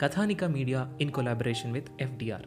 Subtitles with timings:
[0.00, 2.46] Kathanika media in collaboration with FDR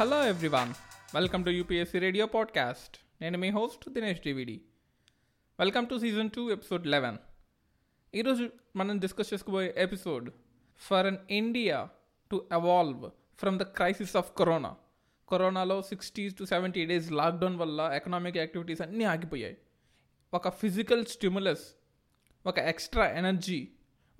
[0.00, 0.74] hello everyone
[1.14, 4.60] welcome to UPSC radio podcast నేను మీ host Dinesh DVD
[5.58, 7.18] welcome to season two episode eleven
[8.14, 10.30] ఈరోజు మనం discuss చేసుకోబోయే episode
[10.78, 11.88] for an India
[12.30, 14.76] to evolve from the crisis of corona
[15.28, 19.56] కరోనాలో sixty to seventy days lockdown వల్ల economic activities అన్నీ ఆగిపోయాయి.
[20.34, 21.74] ఒక physical stimulus
[22.46, 23.68] ఒక ఎక్స్ట్రా ఎనర్జీ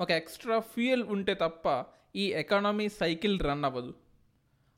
[0.01, 1.85] ఒక ఎక్స్ట్రా ఫ్యూయల్ ఉంటే తప్ప
[2.17, 3.95] ఈ ఎకానమీ సైకిల్ రన్ అవ్వదు.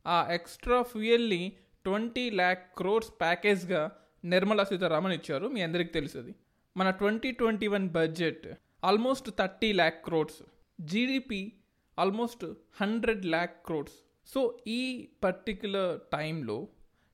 [0.07, 1.53] ఆ ఎక్స్ట్రా ఫ్యూయల్ని
[1.85, 3.93] ట్వంటీ ల్యాక్ క్రోర్స్ ప్యాకేజ్గా
[4.25, 5.47] నిర్మలా సీతారామన్ ఇచ్చారు.
[5.47, 6.35] మీ అందరికీ తెలుసుది.
[6.77, 10.43] మన twenty twenty one budget almost thirty lakh crores
[10.81, 11.53] GDP
[11.99, 12.47] almost
[12.81, 13.95] hundred lakh crores.
[14.27, 16.69] So ఈ పర్టిక్యులర్ టైంలో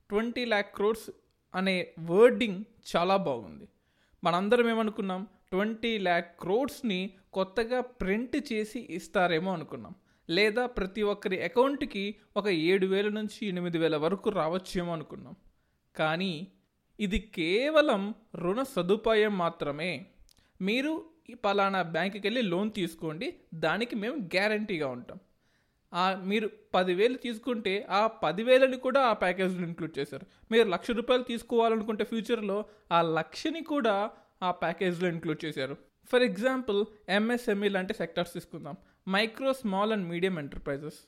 [0.09, 1.09] ట్వంటీ ల్యాక్ క్రోడ్స్
[1.55, 2.63] అనే వర్డింగ్
[2.95, 3.67] చాలా బాగుంది.
[4.23, 5.27] మనందరం ఏమనుకున్నాం?
[5.51, 9.95] ట్వంటీ ల్యాక్ క్రోడ్స్ని కొత్తగా ప్రింట్ చేసి ఇస్తారేమో అనుకున్నాం.
[10.29, 15.35] లేదా ప్రతి ఒక్కరి అకౌంట్కి ఒక ఏడు వేల నుంచి ఎనిమిది వేల వరకు రావచ్చేమో అనుకున్నాం.
[15.95, 16.47] కానీ
[16.99, 20.05] ఇది కేవలం రుణ సదుపాయం మాత్రమే.
[20.61, 25.19] మీరు ఈ పలానా బ్యాంకుకి వెళ్ళి లోన్ తీసుకోండి దానికి మేము గ్యారంటీగా ఉంటాం.
[26.27, 30.25] మీరు పదివేలు తీసుకుంటే ఆ పదివేలని కూడా ఆ ప్యాకేజ్లో ఇంక్లూడ్ చేశారు.
[30.51, 34.11] మీరు లక్ష రూపాయలు తీసుకోవాలనుకుంటే ఫ్యూచర్లో ఆ లక్షని కూడా
[34.43, 35.77] ఆ ప్యాకేజ్లో ఇంక్లూడ్ చేశారు.
[36.11, 38.75] ఫర్ ఎగ్జాంపుల్ ఎంఎస్ఎంఈ లాంటి సెక్టర్స్ తీసుకుందాం.
[39.09, 40.99] Micro small and medium enterprises.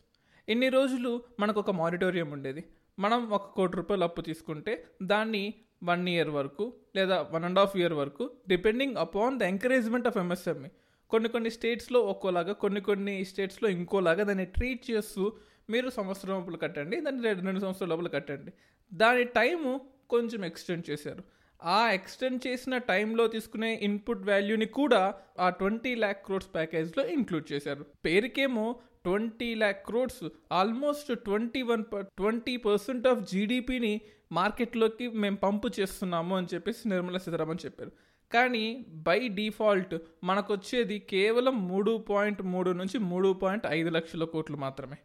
[0.50, 2.64] ఇన్ని రోజులు మనకు ఒక మానిటోరియం ఉండేది.
[3.00, 5.54] మనం ఒక కోటి రూపాయలు అప్పు తీసుకుంటే దాన్ని
[5.86, 10.70] వన్ ఇయర్ వరకు లేదా వన్ అండ్ హాఫ్ ఇయర్ వరకు depending upon the encouragement of MSME
[11.10, 15.34] కొన్ని కొన్ని స్టేట్స్లో ఒక్కోలాగా కొన్ని కొన్ని స్టేట్స్లో ఇంకోలాగా దాన్ని ట్రీట్ చేస్తూ
[15.70, 18.52] మీరు సంవత్సరం లోపల కట్టండి దాన్ని రెండు రెండు సంవత్సరాల లోపల కట్టండి.
[18.94, 21.24] దాని టైము కొంచెం ఎక్స్టెండ్ చేశారు.
[21.64, 27.86] ఆ ఎక్స్టెండ్ చేసిన టైంలో తీసుకునే ఇన్పుట్ వాల్యూని కూడా ఆ ట్వంటీ ల్యాక్ క్రోడ్స్ ప్యాకేజ్లో ఇంక్లూడ్ చేశారు.
[28.06, 36.38] పేరుకేమో twenty lakh crores almost twenty one twenty percent of జీడిపిని మార్కెట్లోకి మేము పంపు చేస్తున్నాము
[36.38, 37.92] అని చెప్పేసి నిర్మలా సీతారామన్ చెప్పారు.
[38.34, 44.58] కానీ బై డిఫాల్ట్ మనకు వచ్చేది కేవలం మూడు పాయింట్ మూడు నుంచి మూడు పాయింట్ ఐదు లక్షల కోట్లు
[44.58, 44.96] మాత్రమే.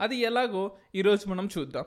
[0.00, 1.84] అది ఎలాగో ఈరోజు మనం చూద్దాం.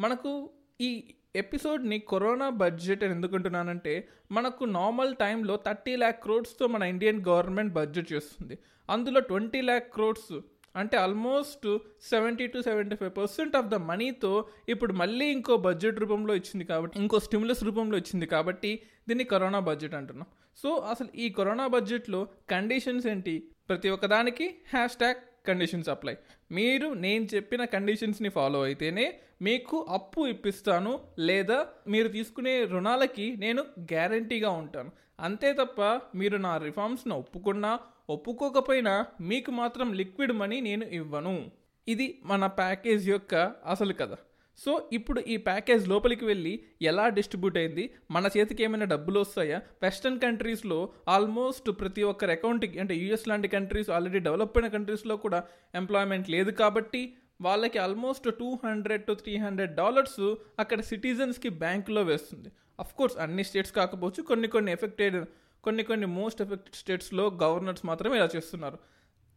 [0.00, 0.50] మనకు
[0.80, 7.72] ఈ ఎపిసోడ్ని కరోనా బడ్జెట్ అని ఎందుకుంటున్నానంటే మనకు నార్మల్ టైంలో థర్టీ ల్యాక్ క్రోడ్స్తో మన ఇండియన్ గవర్నమెంట్
[7.72, 8.58] బడ్జెట్ చేస్తుంది.
[8.90, 10.40] అందులో ట్వంటీ ల్యాక్ క్రోడ్స్
[10.78, 11.66] అంటే almost
[12.08, 14.32] seventy to seventy five percent of the మనీతో
[14.68, 18.72] ఇప్పుడు మళ్ళీ ఇంకో బడ్జెట్ రూపంలో ఇచ్చింది కాబట్టి ఇంకో స్టిమ్యులస్ రూపంలో ఇచ్చింది కాబట్టి
[19.08, 20.28] దీన్ని కరోనా బడ్జెట్ అంటున్నాం.
[20.56, 23.34] సో అసలు ఈ కరోనా బడ్జెట్లో కండిషన్స్ ఏంటి?
[23.68, 26.14] ప్రతి ఒక్కదానికి హ్యాష్ ట్యాగ్ కండిషన్స్ అప్లై
[26.52, 29.04] మీరు నేను చెప్పిన కండిషన్స్ని ఫాలో అయితేనే
[29.42, 31.58] మీకు అప్పు ఇప్పిస్తాను లేదా
[31.88, 33.62] మీరు తీసుకునే రుణాలకి నేను
[33.92, 34.90] గ్యారంటీగా ఉంటాను.
[35.20, 35.80] అంతే తప్ప
[36.14, 37.70] మీరు నా రిఫార్మ్స్ను ఒప్పుకున్నా
[38.10, 41.50] ఒప్పుకోకపోయినా మీకు మాత్రం లిక్విడ్ మనీ నేను ఇవ్వను.
[41.88, 43.34] ఇది మన ప్యాకేజ్ యొక్క
[43.66, 44.14] అసలు కథ.
[44.58, 47.90] సో ఇప్పుడు ఈ ప్యాకేజ్ లోపలికి వెళ్ళి ఎలా డిస్ట్రిబ్యూట్ అయింది?
[48.10, 49.62] మన చేతికి ఏమైనా డబ్బులు వస్తాయా?
[49.82, 55.44] వెస్టర్న్ కంట్రీస్లో ఆల్మోస్ట్ ప్రతి ఒక్కరి అకౌంట్కి అంటే యూఎస్ లాంటి కంట్రీస్ ఆల్రెడీ డెవలప్ అయిన కంట్రీస్లో కూడా
[55.74, 62.48] ఎంప్లాయ్మెంట్ లేదు కాబట్టి వాళ్ళకి almost two hundred to three hundred dollars అక్కడ సిటిజన్స్కి బ్యాంకులో వేస్తుంది.
[62.80, 65.24] అఫ్ కోర్స్ అన్ని స్టేట్స్ కాకపోవచ్చు కొన్ని కొన్ని ఎఫెక్టెడ్
[65.64, 68.78] కొన్ని కొన్ని మోస్ట్ ఎఫెక్టెడ్ స్టేట్స్లో గవర్నర్స్ మాత్రమే ఇలా చేస్తున్నారు.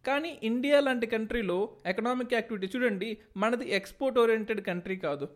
[0.08, 5.28] కానీ ఇండియా లాంటి కంట్రీలో ఎకనామిక్ యాక్టివిటీ చూడండి మనది ఎక్స్పోర్ట్ ఓరియంటెడ్ కంట్రీ కాదు.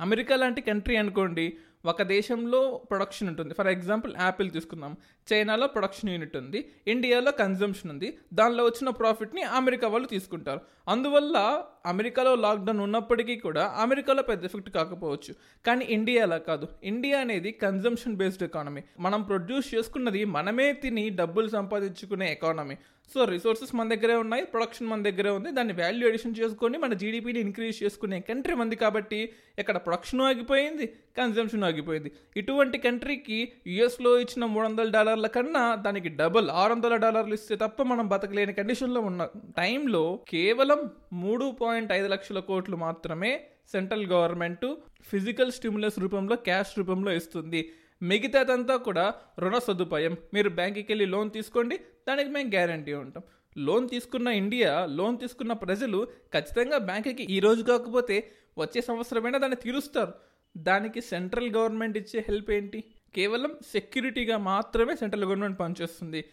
[0.00, 3.54] అమెరికా లాంటి కంట్రీ అనుకోండి ఒక దేశంలో ప్రొడక్షన్ ఉంటుంది.
[3.54, 4.96] ఫర్ ఎగ్జాంపుల్ యాపిల్ తీసుకుందాం.
[5.32, 6.70] చైనాలో ప్రొడక్షన్ యూనిట్ ఉంది.
[6.86, 8.18] ఇండియాలో కన్జంప్షన్ ఉంది.
[8.34, 10.60] దానిలో వచ్చిన ప్రాఫిట్ని అమెరికా వాళ్ళు తీసుకుంటారు.
[10.88, 15.34] అందువల్ల అమెరికాలో లాక్డౌన్ ఉన్నప్పటికీ కూడా అమెరికాలో పెద్ద ఎఫెక్ట్ కాకపోవచ్చు.
[15.66, 16.68] కానీ ఇండియాలో కాదు.
[16.84, 22.76] ఇండియా అనేది కన్జంప్షన్ బేస్డ్ ఎకానమీ మనం ప్రొడ్యూస్ చేసుకున్నది మనమే తిని డబ్బులు సంపాదించుకునే ఎకానమీ
[23.12, 27.40] సో రిసోర్సెస్ మన దగ్గరే ఉన్నాయి ప్రొడక్షన్ మన దగ్గరే ఉంది దాన్ని వాల్యూ ఎడిషన్ చేసుకొని మన జీడిపిని
[27.40, 29.20] ఇంక్రీజ్ చేసుకునే కంట్రీ మంది కాబట్టి
[29.58, 30.86] ఇక్కడ ప్రొడక్షన్ ఆగిపోయింది
[31.18, 32.12] కన్జంప్షన్ ఆగిపోయింది.
[32.36, 37.82] ఇటువంటి కంట్రీకి యుఎస్లో ఇచ్చిన మూడు వందల డాలర్ల కన్నా దానికి డబుల్ ఆరు వందల డాలర్లు ఇస్తే తప్ప
[37.82, 43.32] మనం బతకలేని కండిషన్లో ఉన్న టైంలో కేవలం మూడు పాయింట్ ఐదు లక్షల కోట్లు మాత్రమే
[43.72, 44.66] సెంట్రల్ గవర్నమెంట్
[45.10, 47.62] ఫిజికల్ స్టిమ్యులస్ రూపంలో క్యాష్ రూపంలో ఇస్తుంది.
[48.02, 50.16] మిగతాదంతా కూడా రుణ సదుపాయం.
[50.34, 51.76] మీరు బ్యాంకుకి వెళ్ళి లోన్ తీసుకోండి
[52.08, 53.22] దానికి మేము గ్యారంటీ ఉంటాం.
[53.58, 60.12] లోన్ తీసుకున్న ఇండియా లోన్ తీసుకున్న ప్రజలు ఖచ్చితంగా బ్యాంకుకి ఈ రోజు కాకపోతే వచ్చే సంవత్సరమైనా దాన్ని తీరుస్తారు.
[60.56, 62.84] దానికి సెంట్రల్ గవర్నమెంట్ ఇచ్చే హెల్ప్ ఏంటి?
[63.14, 66.24] కేవలం సెక్యూరిటీగా మాత్రమే సెంట్రల్ గవర్నమెంట్ పనిచేస్తుంది.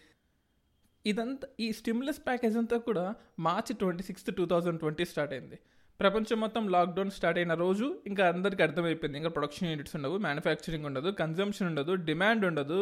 [1.06, 5.58] ఇదంతా ఈ స్టిమ్యులస్ ప్యాకేజ్ అంతా కూడా March twenty sixth two thousand twenty start అయింది.
[6.02, 9.18] ప్రపంచం మొత్తం లాక్డౌన్ స్టార్ట్ అయిన రోజు ఇంకా అందరికీ అర్థమైపోయింది.
[9.18, 12.80] ఇంకా ప్రొడక్షన్ యూనిట్స్ ఉండవు మ్యానుఫ్యాక్చరింగ్ ఉండదు కన్జంప్షన్ ఉండదు డిమాండ్ ఉండదు.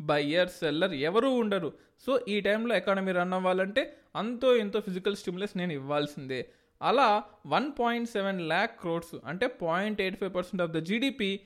[0.00, 1.72] బయ్యర్ సెల్లర్ ఎవరూ ఉండరు.
[2.06, 3.82] సో ఈ టైంలో ఎకానమీ రన్ అవ్వాలంటే
[4.16, 6.40] అంతో ఎంతో ఫిజికల్ స్టిమ్యులస్ నేను ఇవ్వాల్సిందే.
[6.82, 7.08] అలా
[7.46, 11.40] one point seven lakh crores అంటే point eight five percent of the GDP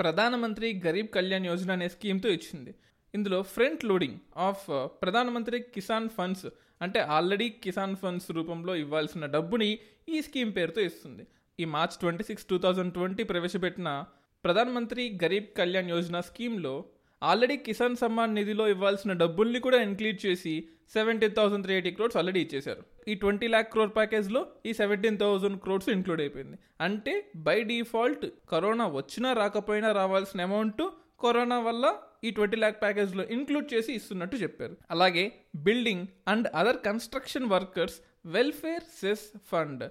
[0.00, 2.74] ప్రధానమంత్రి గరీబ్ కళ్యాణ్ యోజన అనే స్కీమ్తో ఇచ్చింది.
[3.14, 4.66] ఇందులో ఫ్రంట్ లోడింగ్ ఆఫ్
[5.02, 6.46] ప్రధానమంత్రి కిసాన్ ఫండ్స్
[6.82, 9.78] అంటే ఆల్రెడీ కిసాన్ ఫండ్స్ రూపంలో ఇవ్వాల్సిన డబ్బుని
[10.08, 11.26] ఈ స్కీమ్ పేరుతో ఇస్తుంది.
[11.60, 14.04] ఈ March twenty six two thousand twenty ప్రవేశపెట్టిన
[14.44, 16.84] ప్రధానమంత్రి గరీబ్ కళ్యాణ్ యోజన స్కీమ్లో
[17.22, 22.40] ఆల్రెడీ కిసాన్ సమ్మాన్ నిధిలో ఇవ్వాల్సిన డబ్బుల్ని కూడా ఇంక్లూడ్ చేసి seventeen thousand three eighty crores already
[22.40, 22.82] ఇచ్చేశారు.
[23.08, 26.58] ఈ ట్వంటీ ల్యాక్ క్రోర్ ప్యాకేజ్లో ఈ సెవెంటీన్ థౌసండ్ క్రోడ్స్ ఇంక్లూడ్ అయిపోయింది.
[26.80, 30.82] అంటే బై డిఫాల్ట్ కరోనా వచ్చినా రాకపోయినా రావాల్సిన అమౌంట్
[31.20, 31.96] కరోనా వల్ల
[32.26, 34.76] ఈ ట్వంటీ ల్యాక్ ప్యాకేజ్లో ఇంక్లూడ్ చేసి ఇస్తున్నట్టు చెప్పారు.
[34.90, 35.24] అలాగే
[35.56, 39.84] building and other construction workers welfare cess fund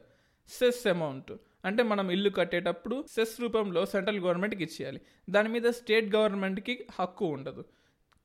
[0.49, 1.31] cess amount.
[1.65, 5.01] అంటే మనం ఇల్లు కట్టేటప్పుడు సెస్ రూపంలో సెంట్రల్ గవర్నమెంట్కి ఇచ్చేయాలి.
[5.29, 7.63] దాని మీద స్టేట్ గవర్నమెంట్కి హక్కు ఉండదు.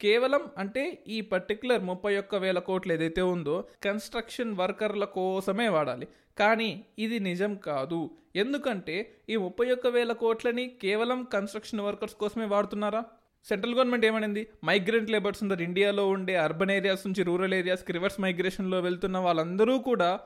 [0.00, 6.08] కేవలం అంటే ఈ పర్టికులర్ ముప్పై ఒక్క వేల కోట్లు ఏదైతే ఉందో కన్స్ట్రక్షన్ వర్కర్ల కోసమే వాడాలి.
[6.38, 8.10] కానీ ఇది నిజం కాదు.
[8.36, 8.96] ఎందుకంటే
[9.28, 13.04] ఈ ముప్పై ఒక్క వేల కోట్లని కేవలం కన్స్ట్రక్షన్ వర్కర్స్ కోసమే వాడుతున్నారా?
[13.44, 14.46] సెంట్రల్ గవర్నమెంట్ ఏమనింది?
[14.64, 20.20] మైగ్రెంట్ లేబర్స్ ఉన్నారు ఇండియాలో ఉండే అర్బన్ ఏరియాస్ నుంచి రూరల్ ఏరియాస్కి రివర్స్ మైగ్రేషన్లో వెళ్తున్న వాళ్ళందరూ కూడా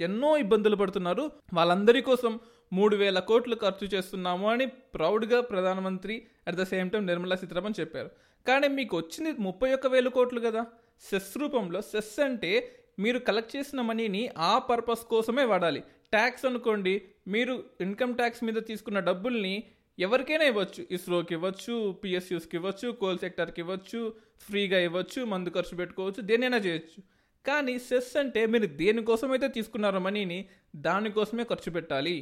[0.00, 1.30] ఎన్నో ఇబ్బందులు పడుతున్నారు.
[1.54, 2.40] వాళ్ళందరి కోసం
[2.72, 8.10] మూడు వేల కోట్లు ఖర్చు చేస్తున్నాము అని ప్రౌడ్గా ప్రధానమంత్రి at the same time Nirmala Sitharaman చెప్పారు.
[8.46, 10.66] కానీ మీకు వచ్చింది ముప్పై ఒక్క వేల కోట్లు కదా?
[11.10, 15.80] సెస్ రూపంలో సెస్ అంటే మీరు కలెక్ట్ చేసిన మనీని ఆ పర్పస్ కోసమే వాడాలి.
[15.80, 19.64] ట్యాక్స్ అనుకోండి మీరు ఇన్కమ్ ట్యాక్స్ మీద తీసుకున్న డబ్బుల్ని
[20.06, 20.82] ఎవరికైనా ఇవ్వచ్చు.
[20.96, 24.00] ఇస్రోకి ఇవ్వచ్చు పిఎస్యూస్కి ఇవ్వచ్చు కోల్ సెక్టర్కి ఇవ్వచ్చు
[24.40, 27.00] ఫ్రీగా ఇవ్వచ్చు మందు ఖర్చు పెట్టుకోవచ్చు దేనైనా చేయొచ్చు.
[27.46, 30.38] కానీ సెస్ అంటే మీరు దేనికోసమైతే తీసుకున్నారో మనీని
[30.76, 32.16] దానికోసమే ఖర్చు పెట్టాలి.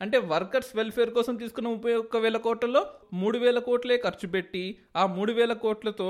[0.00, 2.82] అంటే వర్కర్స్ వెల్ఫేర్ కోసం తీసుకున్న ముప్పై ఒక్క వేల కోట్లలో
[3.12, 4.64] మూడు వేల కోట్లే ఖర్చు పెట్టి
[4.96, 6.08] ఆ మూడు వేల కోట్లతో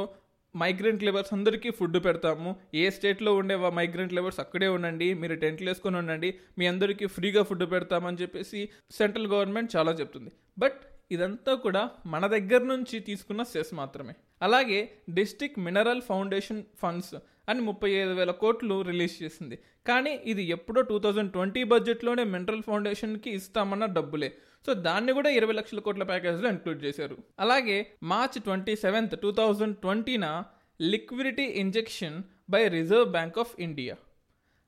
[0.57, 2.51] మైగ్రెంట్ లేబర్స్ అందరికీ ఫుడ్ పెడతాము.
[2.75, 7.71] ఏ స్టేట్లో ఉండే మైగ్రెంట్ లేబర్స్ అక్కడే ఉండండి మీరు టెంట్లు వేసుకొని ఉండండి మీ అందరికీ ఫ్రీగా ఫుడ్
[7.71, 10.33] పెడతామని చెప్పేసి సెంట్రల్ గవర్నమెంట్ చాలా చెప్తుంది.
[10.59, 10.79] బట్
[11.11, 14.15] ఇదంతా కూడా మన దగ్గర నుంచి తీసుకున్న సెస్ మాత్రమే.
[14.43, 17.15] అలాగే డిస్టిక్ మినరల్ ఫౌండేషన్ ఫండ్స్
[17.49, 19.59] అని ముప్పై ఐదు వేల కోట్లు రిలీజ్ చేసింది.
[19.87, 24.33] కానీ ఇది ఎప్పుడో టూ థౌజండ్ ట్వంటీ బడ్జెట్లోనే మినరల్ ఫౌండేషన్కి ఇస్తామన్న డబ్బులే.
[24.67, 27.17] సో దాన్ని కూడా ఇరవై లక్షల కోట్ల ప్యాకేజ్లో ఇంక్లూడ్ చేశారు.
[27.41, 30.45] అలాగే March twenty seventh two thousand ట్వంటీన
[30.81, 33.97] liquidity injection by reserve bank of India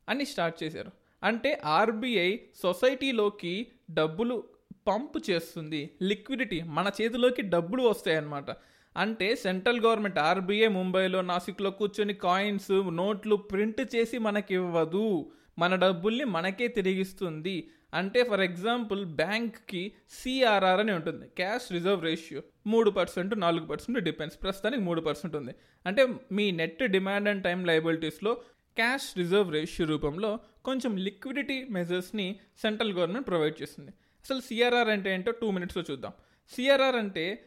[0.08, 0.92] అని స్టార్ట్ చేశారు.
[1.22, 4.44] అంటే ఆర్బీఐ సొసైటీలోకి డబ్బులు
[4.90, 8.50] పంప్ చేస్తుంది లిక్విడిటీ మన చేతిలోకి డబ్బులు వస్తాయన్నమాట.
[8.96, 16.24] అంటే సెంట్రల్ గవర్నమెంట్ ఆర్బీఐ ముంబైలో నాసిక్లో కూర్చొని కాయిన్స్ నోట్లు ప్రింట్ చేసి మనకి ఇవ్వదు మన డబ్బుల్ని
[16.24, 17.70] మనకే తిరిగిస్తుంది.
[17.94, 22.40] అంటే ఫర్ ఎగ్జాంపుల్ బ్యాంక్కి సిఆర్ఆర్ అని ఉంటుంది క్యాష్ రిజర్వ్ రేషియో.
[22.66, 24.38] మూడు పర్సెంట్ నాలుగు పర్సెంట్ డిపెండ్స్.
[24.42, 25.54] ప్రస్తుతానికి మూడు పర్సెంట్ ఉంది.
[25.86, 28.34] అంటే మీ నెట్ డిమాండ్ అండ్ టైం లైబిలిటీస్లో
[28.76, 33.92] క్యాష్ రిజర్వ్ రేషియో రూపంలో కొంచెం లిక్విడిటీ మెజర్స్ని సెంట్రల్ గవర్నమెంట్ ప్రొవైడ్ చేస్తుంది.
[34.24, 36.12] అసలు సిఆర్ఆర్ అంటే ఏంటో టూ మినిట్స్లో చూద్దాం.
[36.50, 37.46] సిఆర్ఆర్ అంటే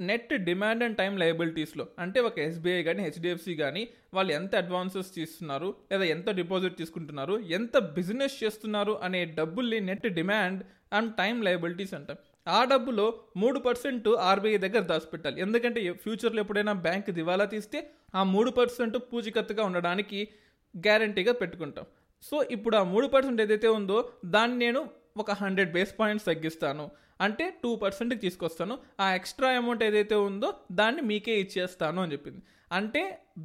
[0.00, 5.74] నెట్ డిమాండ్ అండ్ టైం లయబిలిటీస్లో అంటే ఒక ఎస్బీఐ కానీ హెచ్డిఎఫ్సి కానీ వాళ్ళు ఎంత అడ్వాన్సెస్ తీస్తున్నారు
[5.92, 12.16] లేదా ఎంత డిపాజిట్ తీసుకుంటున్నారు ఎంత బిజినెస్ చేస్తున్నారు అనే డబ్బుల్ని net demand and time liabilities అంటాం.
[12.48, 15.40] ఆ డబ్బులో మూడు పర్సెంట్ ఆర్బీఐ దగ్గర దాచిపెట్టాలి.
[15.40, 20.28] ఎందుకంటే ఫ్యూచర్లో ఎప్పుడైనా బ్యాంక్ దివాలా తీస్తే ఆ మూడు పర్సెంట్ పూచికత్తుగా ఉండడానికి
[20.76, 21.86] గ్యారంటీగా పెట్టుకుంటాం.
[22.22, 24.90] సో ఇప్పుడు ఆ మూడు పర్సెంట్ ఏదైతే ఉందో దాన్ని నేను
[25.22, 26.84] ఒక హండ్రెడ్ బేస్ పాయింట్స్ తగ్గిస్తాను.
[27.20, 28.74] అంటే టూ పర్సెంట్కి తీసుకొస్తాను.
[29.00, 32.40] ఆ ఎక్స్ట్రా అమౌంట్ ఏదైతే ఉందో దాన్ని మీకే ఇచ్చేస్తాను అని చెప్పింది.
[32.72, 33.02] అంటే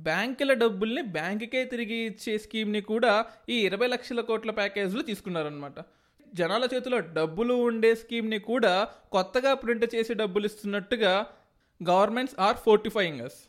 [0.08, 3.14] బ్యాంకుల డబ్బుల్ని బ్యాంకుకే తిరిగి ఇచ్చే స్కీమ్ని కూడా
[3.50, 5.80] ఈ ఇరవై లక్షల కోట్ల ప్యాకేజ్లు తీసుకున్నారనమాట
[6.34, 8.74] జనాల చేతిలో డబ్బులు ఉండే స్కీమ్ని కూడా
[9.12, 11.14] కొత్తగా ప్రింట్ చేసి డబ్బులు ఇస్తున్నట్టుగా
[11.82, 13.40] governments are fortifying us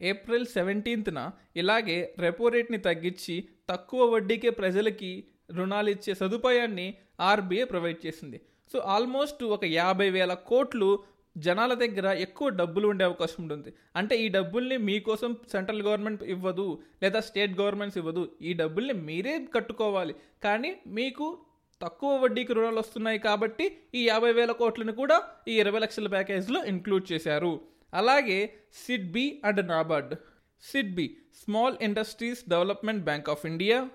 [0.00, 1.18] April సెవెంటీన్త్న
[1.56, 3.36] ఇలాగే రెపో రేట్ని తగ్గించి
[3.68, 5.12] తక్కువ వడ్డీకే ప్రజలకి
[5.56, 8.40] రుణాలు ఇచ్చే సదుపాయాన్ని ఆర్బీఐ ప్రొవైడ్ చేసింది.
[8.72, 10.98] సో ఆల్మోస్ట్ ఒక యాభై వేల కోట్లు
[11.36, 13.72] జనాల దగ్గర ఎక్కువ డబ్బులు ఉండే అవకాశం ఉంటుంది.
[13.96, 18.32] అంటే ఈ డబ్బుల్ని మీకోసం సెంట్రల్ గవర్నమెంట్ ఇవ్వదు లేదా స్టేట్ గవర్నమెంట్స్ ఇవ్వదు.
[18.42, 20.14] ఈ డబ్బుల్ని మీరే కట్టుకోవాలి.
[20.42, 21.38] కానీ మీకు
[21.82, 27.12] తక్కువ వడ్డీకి రుణాలు వస్తున్నాయి కాబట్టి ఈ యాభై వేల కోట్లను కూడా ఈ ఇరవై లక్షల ప్యాకేజ్లో ఇంక్లూడ్
[27.12, 27.60] చేశారు.
[27.94, 28.54] అలాగే
[28.86, 30.14] SIDBI and NABARD.
[30.62, 33.90] SIDBI small industries development bank of India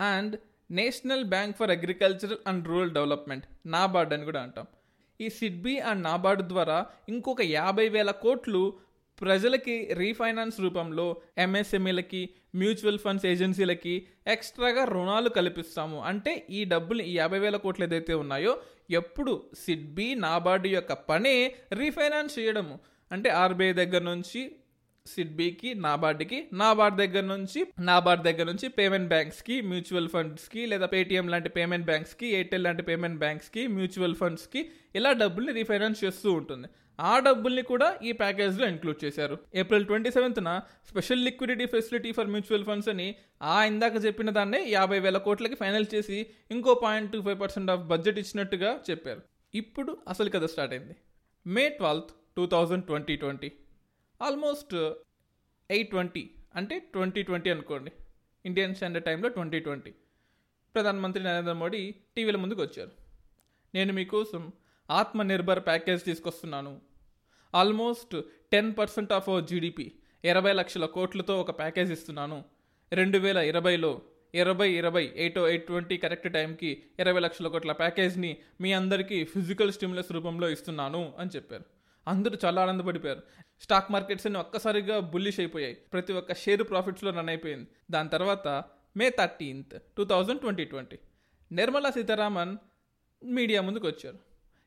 [0.00, 0.36] and
[0.70, 4.66] national bank for agricultural and rural development NABARD అని కూడా అంటాం.
[5.20, 8.78] ఈ సిడ్బి అండ్ నాబార్డ్ ద్వారా ఇంకొక యాభై వేల కోట్లు
[9.20, 16.02] ప్రజలకి రీఫైనాన్స్ రూపంలో ఎంఎస్ఎంఈలకి మ్యూచువల్ ఫండ్స్ ఏజెన్సీలకి ఎక్స్ట్రాగా రుణాలు కల్పిస్తాము.
[16.02, 18.58] అంటే ఈ డబ్బులు ఈ యాభై వేల కోట్లు ఏదైతే ఉన్నాయో
[18.90, 22.80] ఎప్పుడు సిడ్బి నాబార్డు యొక్క పనే రీఫైనాన్స్ చేయడము.
[23.12, 24.56] అంటే ఆర్బీఐ దగ్గర నుంచి
[25.06, 31.48] సిడ్బీకి నాబార్డ్కి నాబార్డ్ దగ్గర నుంచి నాబార్డ్ దగ్గర నుంచి పేమెంట్ బ్యాంక్స్కి మ్యూచువల్ ఫండ్స్కి లేదా పేటిఎం లాంటి
[31.48, 34.62] పేమెంట్ బ్యాంక్స్కి ఎయిర్టెల్ లాంటి పేమెంట్ బ్యాంక్స్కి మ్యూచువల్ ఫండ్స్కి
[34.94, 36.68] ఇలా డబ్బుల్ని రీఫైనాన్స్ చేస్తూ ఉంటుంది.
[37.00, 39.38] ఆ డబ్బుల్ని కూడా ఈ ప్యాకేజ్లో ఇంక్లూడ్ చేశారు.
[39.54, 40.60] April twenty సెవెంత్న
[40.90, 43.08] special liquidity facility for mutual funds అని
[43.42, 47.80] ఆ ఇందాక చెప్పిన దాన్నే యాభై వేల కోట్లకి ఫైనల్ చేసి ఇంకో point two five percent of
[47.80, 49.22] budget ఇచ్చినట్టుగా చెప్పారు.
[49.54, 50.96] ఇప్పుడు అసలు కథ స్టార్ట్ అయింది.
[51.46, 53.52] May twelfth two thousand twenty twenty
[54.22, 54.74] almost
[55.70, 57.92] eight twenty అంటే ట్వంటీ ట్వంటీ అనుకోండి.
[58.46, 59.94] ఇండియన్ స్టాండర్డ్ టైంలో ట్వంటీ ట్వంటీ.
[60.74, 62.90] ప్రధానమంత్రి నరేంద్ర మోడీ టీవీల ముందుకు వచ్చారు.
[63.74, 64.52] నేను మీకోసం
[64.90, 66.80] ఆత్మనిర్భర్ ప్యాకేజ్ తీసుకొస్తున్నాను.
[67.54, 72.44] Almost ten percent of our GDP ఇరవై లక్షల కోట్లతో ఒక ప్యాకేజ్ ఇస్తున్నాను.
[72.92, 74.02] రెండు వేల ఇరవైలో
[74.34, 80.12] ఇరవై ఇరవై ఎయిట్ ఎయిట్ ట్వంటీ కరెక్ట్ టైంకి ఇరవై లక్షల కోట్ల ప్యాకేజ్ని మీ అందరికీ ఫిజికల్ స్టిమ్యులస్
[80.12, 81.75] రూపంలో ఇస్తున్నాను అని చెప్పారు.
[82.08, 83.22] అందరూ చాలా ఆనందపడిపోయారు.
[83.60, 85.74] స్టాక్ మార్కెట్స్ అన్ని ఒక్కసారిగా బుల్లిష్ అయిపోయాయి.
[85.74, 87.68] ప్రతి ఒక్క షేర్ ప్రాఫిట్స్లో రన్ అయిపోయింది.
[87.90, 88.64] దాని తర్వాత
[88.96, 90.98] May thirteenth two thousand twenty twenty
[91.52, 92.56] Nirmala Sitharaman
[93.24, 94.18] media ముందుకు వచ్చారు.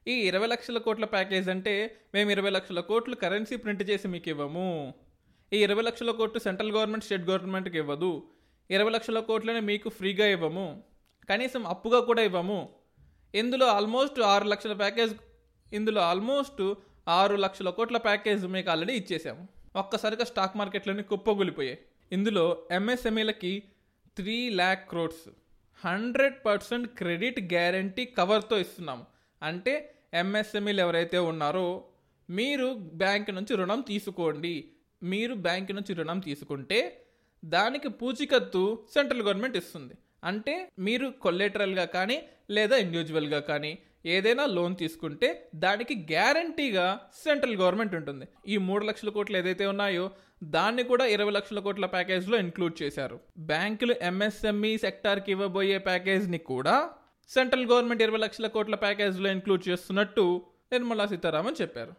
[0.08, 4.94] ఈ ఇరవై లక్షల కోట్ల ప్యాకేజ్ అంటే మేము ఇరవై లక్షల కోట్లు కరెన్సీ ప్రింట్ చేసి మీకు ఇవ్వము.
[5.54, 8.30] ఈ ఇరవై లక్షల కోట్లు సెంట్రల్ గవర్నమెంట్ స్టేట్ గవర్నమెంట్కి ఇవ్వదు.
[8.72, 10.84] ఇరవై లక్షల కోట్లని మీకు ఫ్రీగా ఇవ్వము.
[11.30, 12.70] కనీసం అప్పుగా కూడా ఇవ్వము.
[13.36, 15.14] ఇందులో ఆల్మోస్ట్ ఆరు లక్షల ప్యాకేజ్
[15.74, 16.74] ఇందులో ఆల్మోస్ట్
[17.08, 21.80] ఆరు లక్షల కోట్ల ప్యాకేజ్ మీకు ఆల్రెడీ ఇచ్చేసాము ఒక్కసారిగా స్టాక్ మార్కెట్లోని కుప్పగొలిపోయాయి
[22.12, 23.64] ఇందులో ఎంఎస్ఎంఈలకి
[24.18, 25.30] three lakh crores
[25.86, 29.06] hundred percent credit guarantee కవర్తో ఇస్తున్నాము.
[29.44, 31.84] అంటే ఎంఎస్ఎంఈలు ఎవరైతే ఉన్నారో
[32.30, 34.72] మీరు బ్యాంక్ నుంచి రుణం తీసుకోండి.
[35.04, 37.06] మీరు బ్యాంక్ నుంచి రుణం తీసుకుంటే
[37.46, 39.94] దానికి పూచికత్తు సెంట్రల్ గవర్నమెంట్ ఇస్తుంది.
[40.24, 48.26] అంటే మీరు కొల్లెటరల్గా కానీ లేదా ఇండివిజువల్గా కానీ ఏదైనా లోన్ తీసుకుంటే దానికి గ్యారంటీగా సెంట్రల్ గవర్నమెంట్ ఉంటుంది.
[48.48, 50.12] ఈ మూడు లక్షల కోట్లు ఏదైతే ఉన్నాయో
[50.44, 53.20] దాన్ని కూడా ఇరవై లక్షల కోట్ల ప్యాకేజ్లో ఇంక్లూడ్ చేశారు.
[53.38, 56.90] బ్యాంకులు ఎంఎస్ఎంఈ సెక్టార్కి ఇవ్వబోయే ప్యాకేజ్ని కూడా
[57.30, 61.94] సెంట్రల్ గవర్నమెంట్ ఇరవై లక్షల కోట్ల ప్యాకేజ్లో ఇంక్లూడ్ చేస్తున్నట్టు నిర్మలా సీతారామన్ చెప్పారు.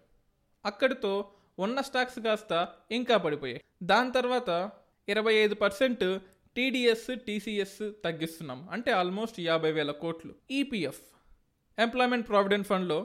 [0.65, 3.61] అక్కడితో ఉన్న స్టాక్స్ కాస్త ఇంకా పడిపోయాయి.
[3.83, 4.71] దాని తర్వాత
[5.09, 6.19] ఇరవై ఐదు పర్సెంట్
[6.57, 8.69] టీడీఎస్ టీసీఎస్ తగ్గిస్తున్నాం.
[8.71, 10.35] అంటే ఆల్మోస్ట్ యాభై వేల కోట్లు.
[10.51, 11.01] ఈపీఎఫ్.
[11.79, 12.99] ఎంప్లాయ్మెంట్ ప్రావిడెంట్ ఫండ్లో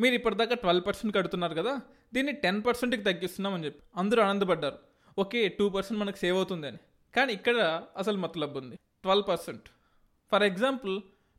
[0.00, 1.72] మీరు ఇప్పటిదాకా ట్వెల్వ్ పర్సెంట్ కడుతున్నారు కదా
[2.14, 3.82] దీన్ని టెన్ పర్సెంట్కి తగ్గిస్తున్నాం అని చెప్పి.
[3.96, 4.78] అందరూ ఆనందపడ్డారు.
[5.18, 6.80] ఓకే టూ పర్సెంట్ మనకు సేవ్ అవుతుంది అని.
[7.16, 7.56] కానీ ఇక్కడ
[8.02, 8.76] అసలు మతలబ్ ఉంది.
[9.04, 9.66] ట్వెల్వ్ పర్సెంట్
[10.32, 10.94] ఫర్ ఎగ్జాంపుల్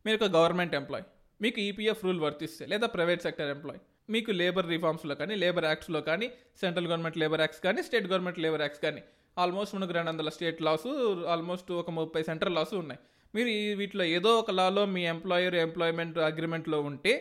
[0.06, 1.06] మీరు ఒక గవర్నమెంట్ ఎంప్లాయ్
[1.42, 3.80] మీకు ఈపీఎఫ్ రూల్ వర్తిస్తే లేదా ప్రైవేట్ సెక్టర్ ఎంప్లాయ్
[4.14, 6.28] మీకు లేబర్ రిఫార్మ్స్లో కానీ లేబర్ యాక్ట్స్లో కానీ
[6.62, 9.02] సెంట్రల్ గవర్నమెంట్ లేబర్ యాక్ట్స్ కానీ స్టేట్ గవర్నమెంట్ లేబర్ యాక్ట్స్ కానీ
[9.38, 10.90] ఆల్మోస్ట్ మనకు రెండు వందల స్టేట్ లాసు
[11.34, 13.00] ఆల్మోస్ట్ ఒక ముప్పై సెంట్రల్ లాసు ఉన్నాయి.
[13.36, 17.14] మీరు వీటిలో ఏదో ఒక లాలో మీ ఎంప్లాయర్ ఎంప్లాయ్మెంట్ అగ్రిమెంట్లో ఉంటే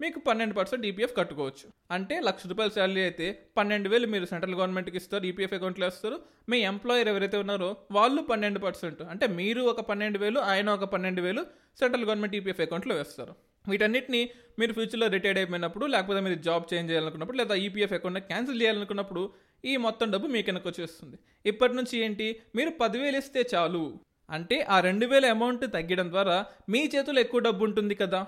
[0.00, 1.66] మీకు పన్నెండు పర్సెంట్ ఈపీఎఫ్ కట్టుకోవచ్చు.
[1.94, 3.26] అంటే లక్ష రూపాయల శాలరీ అయితే
[3.58, 6.16] పన్నెండు వేలు మీరు సెంట్రల్ గవర్నమెంట్కి ఇస్తారు ఈపీఎఫ్ అకౌంట్లో ఇస్తారు
[6.50, 9.02] మీ ఎంప్లాయర్ ఎవరైతే ఉన్నారో వాళ్ళు పన్నెండు పర్సెంట్.
[9.12, 11.42] అంటే మీరు ఒక పన్నెండు వేలు ఆయన ఒక పన్నెండు వేలు
[11.80, 13.34] సెంట్రల్ గవర్నమెంట్ ఈపీఎఫ్ అకౌంట్లో వేస్తారు.
[13.68, 14.22] వీటన్నిటిని
[14.58, 19.24] మీరు ఫ్యూచర్లో రిటైర్డ్ అయిపోయినప్పుడు లేకపోతే మీరు జాబ్ చేంజ్ చేయాలనుకున్నప్పుడు లేదా ఈపీఎఫ్ అకౌంట్ క్యాన్సిల్ చేయాలనుకున్నప్పుడు
[19.64, 21.18] ఈ మొత్తం డబ్బు మీకు కనుక వచ్చేస్తుంది.
[21.46, 22.28] ఇప్పటి నుంచి ఏంటి?
[22.56, 23.84] మీరు పదివేలు ఇస్తే చాలు.
[24.30, 28.26] అంటే ఆ రెండు వేల అమౌంట్ తగ్గడం ద్వారా మీ చేతిలో ఎక్కువ డబ్బు ఉంటుంది కదా?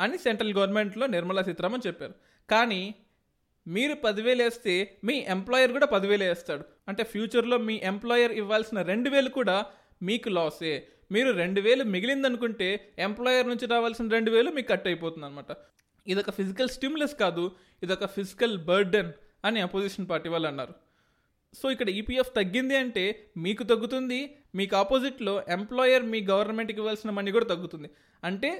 [0.00, 2.14] అని సెంట్రల్ గవర్నమెంట్లో నిర్మలా సీతారామన్ చెప్పారు.
[2.50, 2.94] కానీ
[3.66, 6.64] మీరు పదివేలు వేస్తే మీ ఎంప్లాయర్ కూడా పదివేలు వేస్తాడు.
[6.88, 9.66] అంటే ఫ్యూచర్లో మీ ఎంప్లాయర్ ఇవ్వాల్సిన రెండు వేలు కూడా
[10.02, 15.46] మీకు లాసే మీరు రెండు వేలు మిగిలిందనుకుంటే ఎంప్లాయర్ నుంచి రావాల్సిన రెండు వేలు మీకు కట్ అయిపోతుంది అనమాట
[16.06, 19.12] ఇదొక ఫిజికల్ స్టిమ్యులస్ కాదు ఇదొక ఫిజికల్ బర్డెన్
[19.44, 20.85] అని అపోజిషన్ పార్టీ వాళ్ళు అన్నారు.
[21.54, 23.04] సో ఇక్కడ ఈపీఎఫ్ తగ్గింది అంటే
[23.44, 24.20] మీకు తగ్గుతుంది
[24.54, 27.88] మీకు ఆపోజిట్లో ఎంప్లాయర్ మీ గవర్నమెంట్కి ఇవ్వాల్సిన మనీ కూడా తగ్గుతుంది.
[28.22, 28.50] అంటే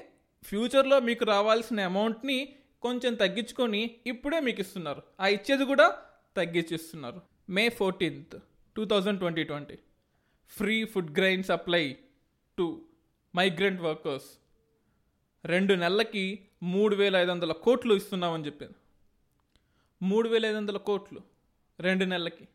[0.43, 2.39] ఫ్యూచర్లో మీకు రావాల్సిన అమౌంట్ని
[2.85, 5.01] కొంచెం తగ్గించుకొని ఇప్పుడే మీకు ఇస్తున్నారు.
[5.19, 5.87] ఆ ఇచ్చేది కూడా
[6.39, 7.21] తగ్గించిస్తున్నారు.
[7.49, 8.35] May fourteenth
[8.75, 9.77] two thousand twenty twenty.
[10.57, 11.83] Free food grain supply
[12.57, 12.65] to
[13.33, 14.27] migrant workers.
[15.45, 16.25] రెండు నెలలకి
[16.73, 18.77] మూడు వేల ఐదు వందల కోట్లు ఇస్తున్నామని చెప్పింది
[20.01, 21.19] మూడు వేల ఐదు వందల కోట్లు
[21.79, 22.45] రెండు నెలలకి.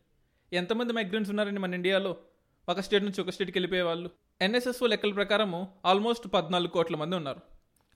[0.53, 2.17] ఎంతమంది మైగ్రెంట్స్ ఉన్నారండి మన ఇండియాలో?
[2.69, 7.41] ఒక స్టేట్ నుంచి ఒక స్టేట్కి వెళ్ళిపోయే వాళ్ళు ఎన్ఎస్ఎస్ఓ లెక్కల ప్రకారము ఆల్మోస్ట్ పద్నాలుగు కోట్ల మంది ఉన్నారు.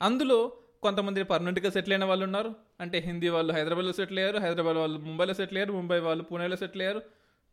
[0.03, 2.55] అందులో కొంతమంది పర్మనెంట్గా సెటిల్ అయిన వాళ్ళు ఉన్నారు.
[2.81, 6.83] అంటే హిందీ వాళ్ళు హైదరాబాద్లో సెటిల్ అయ్యారు హైదరాబాద్ వాళ్ళు ముంబైలో సెటిల్ అయ్యారు ముంబై వాళ్ళు పూణేలో సెటిల్
[6.83, 7.03] అయ్యారు.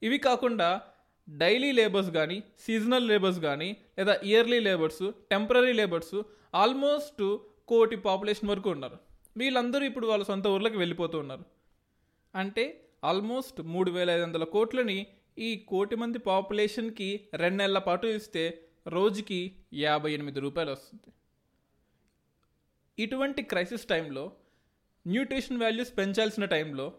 [0.04, 0.82] ఇవి కాకుండా
[1.30, 6.22] డైలీ లేబర్స్ కానీ సీజనల్ లేబర్స్ కానీ లేదా yearly labours temporary labours
[6.56, 8.98] almost crore population వరకు ఉన్నారు.
[9.38, 11.46] వీళ్ళందరూ ఇప్పుడు వాళ్ళ సొంత ఊర్లకు వెళ్ళిపోతూ ఉన్నారు.
[12.36, 15.08] అంటే ఆల్మోస్ట్ మూడు వేల ఐదు వందల కోట్లని
[15.38, 21.14] ఈ కోటి మంది పాపులేషన్కి రెండు నెలల పాటు ఇస్తే రోజుకి యాభై ఎనిమిది రూపాయలు వస్తుంది.
[23.04, 24.32] ఇటువంటి క్రైసిస్ టైంలో
[25.08, 26.94] న్యూట్రిషన్ వాల్యూస్ పెంచాల్సిన టైంలో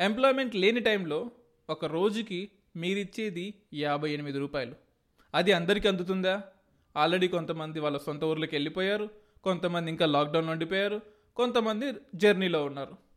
[0.00, 1.30] ఎంప్లాయ్మెంట్ లేని టైంలో
[1.70, 4.74] ఒక రోజుకి మీరిచ్చేది యాభై ఎనిమిది రూపాయలు.
[5.34, 6.44] అది అందరికీ అందుతుందా?
[6.96, 9.10] ఆల్రెడీ కొంతమంది వాళ్ళ సొంత ఊర్లోకి వెళ్ళిపోయారు
[9.44, 11.00] కొంతమంది ఇంకా లాక్డౌన్ ఉండిపోయారు
[11.36, 13.07] కొంతమంది జర్నీలో ఉన్నారు.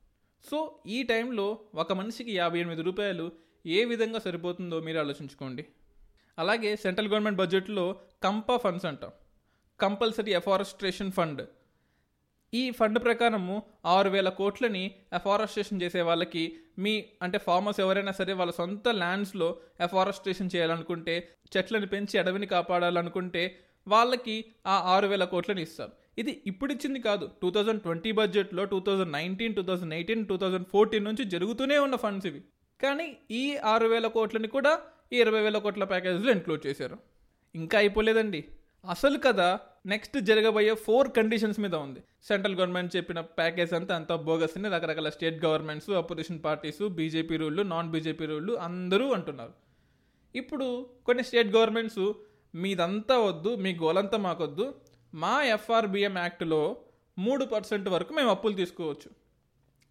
[0.49, 3.31] సో ఈ టైంలో ఒక మనిషికి యాభై ఎనిమిది రూపాయలు
[3.65, 5.65] ఏ విధంగా సరిపోతుందో మీరు ఆలోచించుకోండి.
[6.39, 9.11] అలాగే సెంట్రల్ గవర్నమెంట్ బడ్జెట్లో కంపా ఫండ్స్ అంటాం.
[9.79, 11.47] కంపల్సరీ ఎఫారెస్ట్రేషన్ ఫండ్
[12.53, 18.51] ఈ ఫండ్ ప్రకారము ఆరు వేల కోట్లని ఎఫారెస్టేషన్ చేసే వాళ్ళకి మీ అంటే ఫార్మర్స్ ఎవరైనా సరే వాళ్ళ
[18.51, 26.00] సొంత ల్యాండ్స్లో ఎఫారెస్టేషన్ చేయాలనుకుంటే చెట్లను పెంచి అడవిని కాపాడాలనుకుంటే వాళ్ళకి ఆ ఆరు వేల కోట్లని ఇస్తారు.
[26.17, 27.29] ఇది ఇప్పుడు ఇచ్చింది కాదు.
[27.41, 31.77] టూ థౌజండ్ ట్వంటీ బడ్జెట్లో two thousand nineteen two thousand eighteen two thousand fourteen నుంచి జరుగుతూనే
[31.77, 32.41] ఉన్న ఫండ్స్ ఇవి.
[32.83, 34.79] కానీ ఈ ఆరు వేల కోట్లని కూడా
[35.13, 36.97] ఈ ఇరవై వేల కోట్ల ప్యాకేజ్లో ఇంక్లూడ్ చేశారు.
[37.55, 38.43] ఇంకా అయిపోలేదండి.
[38.89, 41.99] అసలు కదా నెక్స్ట్ జరగబోయే ఫోర్ కండిషన్స్ మీద ఉంది.
[42.23, 47.61] సెంట్రల్ గవర్నమెంట్ చెప్పిన ప్యాకేజ్ అంతా అంతా బోగస్ అని రకరకాల state governments opposition parties BJP రూళ్ళు
[47.61, 49.53] non BJP రూళ్ళు అందరూ అంటున్నారు.
[50.35, 52.13] ఇప్పుడు కొన్ని స్టేట్ గవర్నమెంట్స్
[52.55, 54.75] మీదంతా వద్దు మీ గోలంతా మాకొద్దు
[55.13, 56.77] మా ఎఫ్ఆర్బిఎం యాక్ట్లో
[57.17, 59.09] మూడు పర్సెంట్ వరకు మేము అప్పులు తీసుకోవచ్చు.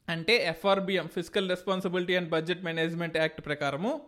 [0.09, 4.01] అంటే FRBM physical responsibility and budget management act ప్రకారము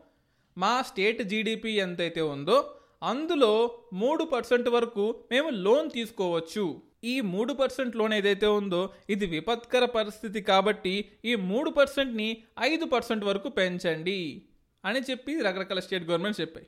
[0.58, 6.82] మా స్టేట్ జీడిపి ఎంతైతే ఉందో అందులో మూడు పర్సెంట్ వరకు మేము లోన్ తీసుకోవచ్చు.
[7.04, 13.24] ఈ మూడు పర్సెంట్ లోన్ ఏదైతే ఉందో ఇది విపత్కర పరిస్థితి కాబట్టి ఈ మూడు పర్సెంట్ని ఐదు పర్సెంట్
[13.24, 14.46] వరకు పెంచండి
[14.84, 16.66] అని చెప్పి రకరకాల స్టేట్ గవర్నమెంట్స్ చెప్పాయి.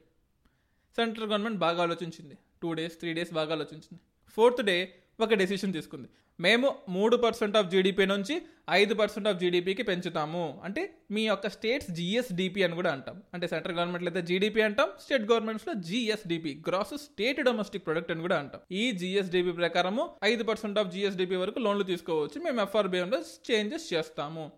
[0.97, 2.39] సెంట్రల్ గవర్నమెంట్ బాగా ఆలోచించింది.
[2.63, 4.01] టూ డేస్ త్రీ డేస్ బాగా ఆలోచించింది.
[4.37, 6.09] ఫోర్త్ డే ఒక డెసిషన్ తీసుకుంది.
[6.41, 10.61] మేము మూడు పర్సెంట్ ఆఫ్ జీడిపి నుంచి ఐదు పర్సెంట్ ఆఫ్ జీడిపికి పెంచుతాము.
[10.65, 13.23] అంటే మీ యొక్క స్టేట్స్ జిఎస్డిపి అని కూడా అంటాం.
[13.35, 18.39] అంటే సెంట్రల్ గవర్నమెంట్లో అయితే జీడిపి అంటాం state గవర్నమెంట్స్లో GSDP gross state domestic product అని కూడా
[18.39, 18.61] అంటాం.
[18.73, 22.41] ఈ జిఎస్డిపి ప్రకారము ఐదు పర్సెంట్ ఆఫ్ జిఎస్డిపి వరకు లోన్లు తీసుకోవచ్చు.
[22.41, 23.21] మేము ఎఫ్ఆర్బిఎంలో
[23.51, 24.53] చేంజెస్ చేస్తాము.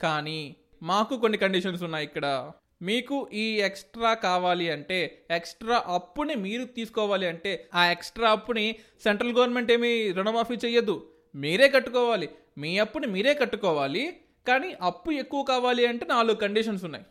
[0.00, 2.52] కానీ మాకు కొన్ని కండిషన్స్ ఉన్నాయి ఇక్కడ.
[2.82, 9.72] మీకు ఈ ఎక్స్ట్రా కావాలి అంటే ఎక్స్ట్రా అప్పుని మీరు తీసుకోవాలి అంటే ఆ ఎక్స్ట్రా అప్పుని సెంట్రల్ గవర్నమెంట్
[9.72, 11.12] ఏమీ రుణమాఫీ చెయ్యదు.
[11.34, 12.28] మీరే కట్టుకోవాలి.
[12.58, 14.20] మీ అప్పుని మీరే కట్టుకోవాలి.
[14.48, 17.04] కానీ అప్పు ఎక్కువ కావాలి అంటే నాలుగు కండిషన్స్ ఉన్నాయి.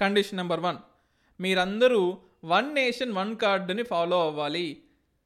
[0.00, 0.76] కండిషన్ నెంబర్ వన్
[1.40, 4.82] మీరందరూ వన్ నేషన్ వన్ కార్డుని ఫాలో అవ్వాలి.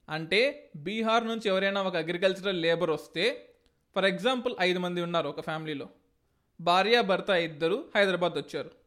[0.09, 3.48] అంటే బీహార్ నుంచి ఎవరైనా ఒక అగ్రికల్చరల్ లేబర్ వస్తే
[3.94, 5.88] ఫర్ ఎగ్జాంపుల్ ఐదు మంది ఉన్నారు ఒక ఫ్యామిలీలో
[6.61, 8.79] భార్య భర్త ఇద్దరు హైదరాబాద్ వచ్చారు.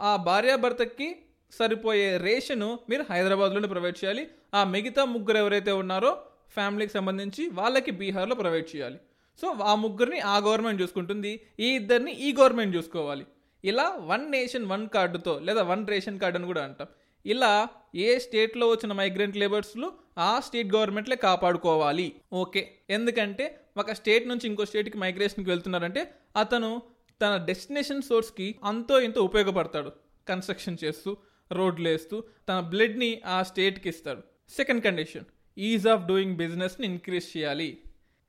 [0.00, 1.16] ఆ భార్యాభర్తకి
[1.50, 4.28] సరిపోయే రేషను మీరు హైదరాబాద్లోనే ప్రొవైడ్ చేయాలి.
[4.54, 8.98] ఆ మిగతా ముగ్గురు ఎవరైతే ఉన్నారో ఫ్యామిలీకి సంబంధించి వాళ్ళకి బీహార్లో ప్రొవైడ్ చేయాలి.
[9.40, 11.40] సో ఆ ముగ్గురిని ఆ గవర్నమెంట్ చూసుకుంటుంది.
[11.60, 13.26] ఈ ఇద్దరిని ఈ గవర్నమెంట్ చూసుకోవాలి.
[13.64, 16.86] ఇలా వన్ నేషన్ వన్ కార్డుతో లేదా వన్ రేషన్ కార్డు అని కూడా అంటాం.
[17.26, 22.12] ఇలా ఏ స్టేట్లో వచ్చిన మైగ్రెంట్ లేబర్స్లు ఆ స్టేట్ గవర్నమెంట్లే కాపాడుకోవాలి.
[22.32, 22.72] ఓకే.
[22.90, 26.82] ఎందుకంటే ఒక స్టేట్ నుంచి ఇంకో స్టేట్కి మైగ్రేషన్కి వెళ్తున్నారంటే అతను
[27.22, 29.92] తన డెస్టినేషన్ సోర్స్కి అంతో ఇంతో ఉపయోగపడతాడు.
[30.28, 31.16] కన్స్ట్రక్షన్ చేస్తూ
[31.52, 34.22] రోడ్లు వేస్తూ తన బ్లడ్ని ఆ స్టేట్కి ఇస్తాడు.
[34.50, 35.24] Second condition
[35.58, 37.82] ease of doing బిజినెస్ని ఇంక్రీజ్ చేయాలి.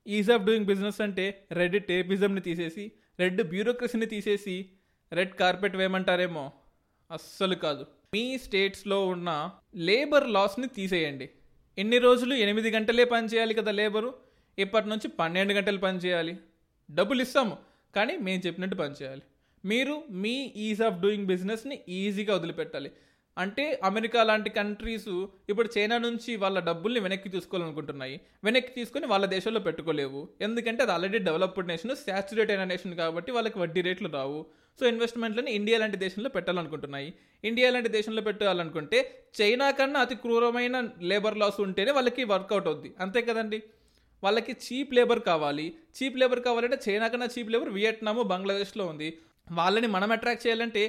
[0.07, 4.69] ఈజ్ ఆఫ్ డూయింగ్ బిజినెస్ అంటే రెడ్ టేపిజంని తీసేసి రెడ్ బ్యూరోక్రసీని తీసేసి
[5.13, 6.51] రెడ్ కార్పెట్ వేయమంటారేమో?
[7.11, 7.85] అస్సలు కాదు.
[8.13, 11.29] మీ స్టేట్స్లో ఉన్న లేబర్ లాస్ని తీసేయండి.
[11.77, 14.13] ఎన్ని రోజులు ఎనిమిది గంటలే పని చేయాలి కదా లేబరు?
[14.59, 16.37] ఇప్పటి నుంచి పన్నెండు గంటలు పని చేయాలి.
[16.91, 17.70] డబ్బులు ఇస్తాము.
[17.95, 19.21] కానీ మేము చెప్పినట్టు పని చేయాలి.
[19.65, 20.35] మీరు మీ
[20.67, 22.91] ఈజ్ ఆఫ్ డూయింగ్ బిజినెస్ని ఈజీగా వదిలిపెట్టాలి.
[23.37, 28.19] అంటే అమెరికా లాంటి కంట్రీస్ ఇప్పుడు చైనా నుంచి వాళ్ళ డబ్బుల్ని వెనక్కి తీసుకోవాలనుకుంటున్నాయి.
[28.43, 30.29] వెనక్కి తీసుకొని వాళ్ళ దేశంలో పెట్టుకోలేవు.
[30.41, 34.45] ఎందుకంటే అది ఆల్రెడీ డెవలప్డ్ నేషన్ శాచురేట్ అయిన నేషన్ కాబట్టి వాళ్ళకి వడ్డీ రేట్లు రావు.
[34.79, 37.13] సో ఇన్వెస్ట్మెంట్లను ఇండియా లాంటి దేశంలో పెట్టాలనుకుంటున్నాయి.
[37.43, 42.93] ఇండియా లాంటి దేశంలో పెట్టాలనుకుంటే చైనా కన్నా అతి క్రూరమైన లేబర్ లాస్ ఉంటేనే వాళ్ళకి వర్కౌట్ అవుద్ది.
[42.99, 43.63] అంతే కదండి?
[44.23, 45.73] వాళ్ళకి చీప్ లేబర్ కావాలి.
[45.97, 49.17] చీప్ లేబర్ కావాలంటే చైనా కన్నా చీప్ లేబర్ వియట్నాము బంగ్లాదేశ్లో ఉంది.
[49.51, 50.83] వాళ్ళని మనం అట్రాక్ట్ చేయాలంటే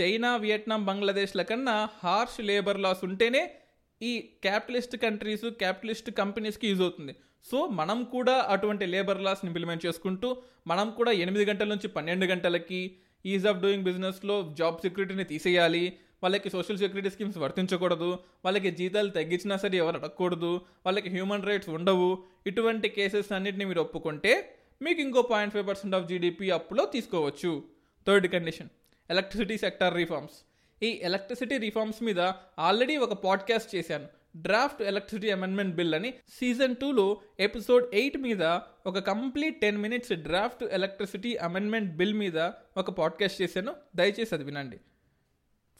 [0.00, 3.54] చైనా వియట్నాం బంగ్లాదేశ్ల కన్నా హార్ష్ లేబర్ లాస్ ఉంటేనే
[4.02, 7.14] ఈ క్యాపిటలిస్ట్ కంట్రీస్ క్యాపిటలిస్ట్ కంపెనీస్కి యూజ్ అవుతుంది.
[7.50, 12.96] సో మనం కూడా అటువంటి లేబర్ లాస్ని ఇంప్లిమెంట్ చేసుకుంటూ మనం కూడా ఎనిమిది గంటల నుంచి పన్నెండు గంటలకి
[13.26, 15.98] ఈజ్ ఆఫ్ డూయింగ్ బిజినెస్లో జాబ్ సెక్యూరిటీని తీసేయాలి.
[16.22, 22.24] వాళ్ళకి సోషల్ సెక్యూరిటీ స్కీమ్స్ వర్తించకూడదు వాళ్ళకి జీతాలు తగ్గించినా సరే ఎవరు అడగకూడదు వాళ్ళకి హ్యూమన్ రైట్స్ ఉండవు.
[22.46, 27.64] ఇటువంటి కేసెస్ అన్నింటినీ మీరు ఒప్పుకుంటే మీకు ఇంకో point five percent of GDP అప్పులో తీసుకోవచ్చు.
[28.06, 28.68] Third condition
[29.10, 30.44] electricity sector reforms
[30.82, 32.20] ఈ ఎలక్ట్రిసిటీ రిఫార్మ్స్ మీద
[32.58, 34.06] ఆల్రెడీ ఒక పాడ్కాస్ట్ చేశాను.
[34.36, 38.42] డ్రాఫ్ట్ ఎలక్ట్రిసిటీ అమెండ్మెంట్ బిల్ అని సీజన్ టూలో ఎపిసోడ్ ఎయిట్ మీద
[38.86, 42.38] ఒక complete ten minutes draft electricity amendment bill మీద
[42.76, 43.74] ఒక పాడ్కాస్ట్ చేశాను.
[43.96, 44.80] దయచేసి అది వినండి.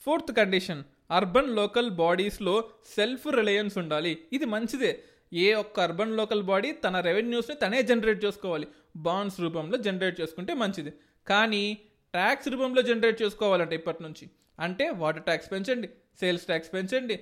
[0.05, 4.17] ఫోర్త్ కండిషన్ అర్బన్ లోకల్ బాడీస్లో సెల్ఫ్ రిలయన్స్ ఉండాలి.
[4.33, 5.03] ఇది మంచిదే.
[5.33, 8.67] ఏ ఒక్క అర్బన్ లోకల్ బాడీ తన రెవెన్యూస్ని తనే జనరేట్ చేసుకోవాలి.
[8.95, 10.93] బాండ్స్ రూపంలో జనరేట్ చేసుకుంటే మంచిది.
[11.27, 11.77] కానీ
[12.13, 14.29] ట్యాక్స్ రూపంలో జనరేట్ చేసుకోవాలంటే ఇప్పటి నుంచి.
[14.59, 15.89] అంటే వాటర్ ట్యాక్స్ పెంచండి
[16.19, 17.19] సేల్స్ ట్యాక్స్ పెంచండి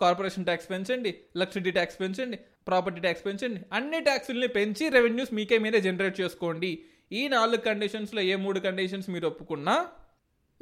[0.00, 3.60] కార్పొరేషన్ ట్యాక్స్ పెంచండి ఎలక్ట్రిసిటీ ట్యాక్స్ పెంచండి ప్రాపర్టీ ట్యాక్స్ పెంచండి.
[3.72, 6.84] అన్ని ట్యాక్సుల్ని పెంచి రెవెన్యూస్ మీకే మీరే జనరేట్ చేసుకోండి.
[7.12, 9.88] ఈ నాలుగు కండిషన్స్లో ఏ మూడు కండిషన్స్ మీరు ఒప్పుకున్నా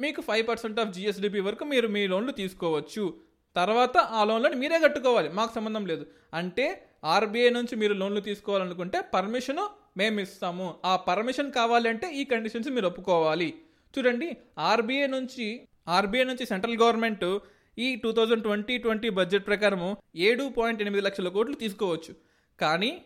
[0.01, 3.17] మీకు ఫైవ్ పర్సెంట్ ఆఫ్ జిఎస్డిపి వరకు మీరు మీ లోన్లు తీసుకోవచ్చు.
[3.55, 5.29] తర్వాత ఆ లోన్లను మీరే కట్టుకోవాలి.
[5.29, 6.05] మాకు సంబంధం లేదు.
[6.33, 9.59] అంటే ఆర్బీఐ నుంచి మీరు లోన్లు తీసుకోవాలనుకుంటే పర్మిషన్
[9.97, 10.75] మేము ఇస్తాము.
[10.85, 13.53] ఆ పర్మిషన్ కావాలంటే ఈ కండిషన్స్ మీరు ఒప్పుకోవాలి.
[13.97, 17.39] చూడండి ఆర్బీఐ నుంచి ఆర్బీఐ నుంచి సెంట్రల్ గవర్నమెంట్
[17.79, 22.15] ఈ two thousand twenty twenty budget ప్రకారము ఏడు పాయింట్ ఎనిమిది లక్షల కోట్లు తీసుకోవచ్చు.
[22.61, 23.01] కానీ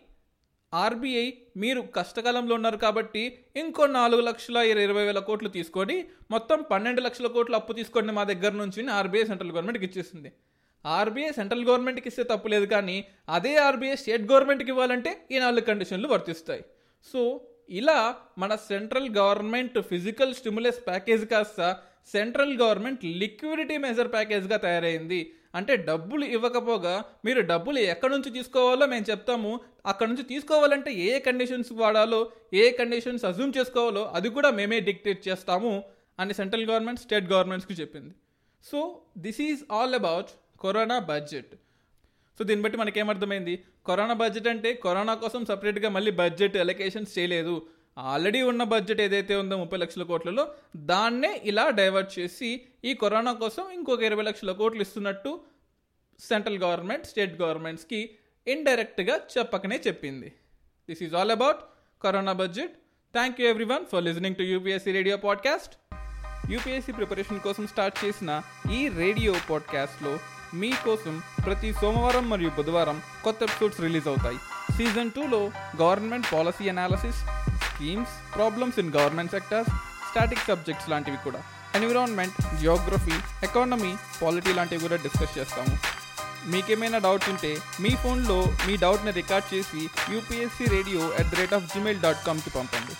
[0.72, 1.24] ఆర్బీఐ
[1.62, 3.22] మీరు కష్టకాలంలో ఉన్నారు కాబట్టి
[3.62, 5.96] ఇంకో నాలుగు లక్షల ఇరవై వేల కోట్లు తీసుకొని
[6.34, 10.30] మొత్తం పన్నెండు లక్షల కోట్లు అప్పు తీసుకోండి మా దగ్గర నుంచి ఆర్బీఐ సెంట్రల్ గవర్నమెంట్కి ఇచ్చేసింది.
[10.84, 12.96] ఆర్బీఐ సెంట్రల్ గవర్నమెంట్కి ఇస్తే తప్పు లేదు కానీ
[13.36, 16.62] అదే ఆర్బీఐ స్టేట్ గవర్నమెంట్కి ఇవ్వాలంటే ఈ నాలుగు కండిషన్లు వర్తిస్తాయి.
[17.10, 17.22] సో
[17.80, 17.98] ఇలా
[18.38, 21.60] మన central government physical stimulus package కాస్త
[22.12, 25.20] సెంట్రల్ గవర్నమెంట్ లిక్విడిటీ మెజర్ ప్యాకేజ్గా తయారైంది.
[25.54, 26.92] అంటే డబ్బులు ఇవ్వకపోగా
[27.24, 29.52] మీరు డబ్బులు ఎక్కడి నుంచి తీసుకోవాలో మేము చెప్తాము.
[29.86, 32.20] అక్కడ నుంచి తీసుకోవాలంటే ఏ కండిషన్స్ వాడాలో
[32.62, 35.72] ఏ కండిషన్స్ అజ్యూమ్ చేసుకోవాలో అది కూడా మేమే డిక్టేట్ చేస్తాము
[36.20, 38.14] అని సెంట్రల్ గవర్నమెంట్ స్టేట్ గవర్నమెంట్స్కి చెప్పింది.
[38.64, 38.78] So
[39.18, 40.30] this is all about
[40.64, 41.52] corona budget
[42.38, 43.54] so దీన్ని బట్టి మనకేమర్థమైంది
[43.86, 47.54] కరోనా బడ్జెట్ అంటే కరోనా కోసం సపరేట్గా మళ్ళీ బడ్జెట్ ఎలకేషన్స్ చేయలేదు.
[47.98, 53.70] ఆల్రెడీ ఉన్న బడ్జెట్ ఏదైతే ఉందో ముప్పై లక్షల కోట్లలో దాన్నే ఇలా డైవర్ట్ చేసి ఈ కరోనా కోసం
[53.70, 55.40] ఇంకొక ఇరవై లక్షల కోట్లు ఇస్తున్నట్టు
[56.20, 58.10] సెంట్రల్ గవర్నమెంట్ స్టేట్ గవర్నమెంట్స్కి
[58.46, 60.32] ఇండైరెక్ట్గా చెప్పకనే చెప్పింది.
[60.88, 61.56] This is all about
[62.02, 62.72] corona budget.
[63.12, 65.74] Thank you everyone for listening to UPSC radio podcast
[66.50, 70.18] UPSC preparation కోసం స్టార్ట్ చేసిన ఈ రేడియో పాడ్కాస్ట్లో
[70.54, 74.38] మీకోసం ప్రతి సోమవారం మరియు బుధవారం కొత్త ఎపిసోడ్స్ రిలీజ్ అవుతాయి.
[74.76, 75.50] సీజన్ టూలో
[75.80, 77.49] government policy analysis
[77.80, 79.68] schemes problems in government sectors
[80.08, 81.40] static subjects లాంటివి కూడా.
[81.78, 83.16] ఎన్విరాన్మెంట్ జియోగ్రఫీ
[83.46, 85.74] ఎకానమీ పాలిటీ లాంటివి కూడా డిస్కస్ చేస్తాము.
[86.52, 87.52] మీకేమైనా డౌట్స్ ఉంటే
[87.84, 89.80] మీ ఫోన్లో మీ డౌట్ని రికార్డ్ చేసి
[90.14, 92.94] UPSC radio at the rate of Gmail dot కామ్కి పంపండి.